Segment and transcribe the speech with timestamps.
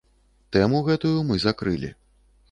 [0.55, 1.91] Тэму гэтую мы закрылі.